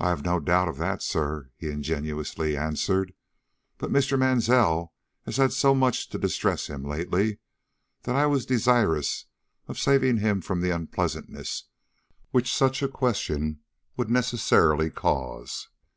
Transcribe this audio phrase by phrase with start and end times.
[0.00, 3.14] "I have no doubt of that, sir," he ingenuously answered.
[3.78, 4.18] "But Mr.
[4.18, 4.92] Mansell
[5.24, 7.38] has had so much to distress him lately,
[8.02, 9.26] that I was desirous
[9.68, 11.66] of saving him from the unpleasantness
[12.32, 13.60] which such a question
[13.96, 15.68] would necessarily cause.